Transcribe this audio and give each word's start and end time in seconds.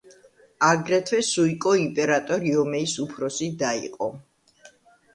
აგრეთვე 0.69 1.19
სუიკო 1.27 1.75
იმპერატორ 1.83 2.49
იომეის 2.55 2.99
უფროსი 3.07 3.55
და 3.63 3.79
იყო. 3.87 4.13